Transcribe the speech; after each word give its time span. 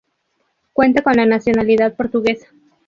Cuenta 0.73 1.03
con 1.03 1.13
la 1.17 1.27
nacionalidad 1.27 1.95
portuguesa. 1.95 2.47